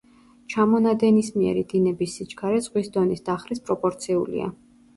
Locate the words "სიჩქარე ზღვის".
2.21-2.91